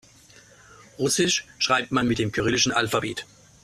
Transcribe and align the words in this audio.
Russisch 0.97 1.45
schreibt 1.59 1.91
man 1.91 2.07
mit 2.07 2.17
dem 2.17 2.31
kyrillischen 2.31 2.71
Alphabet. 2.71 3.27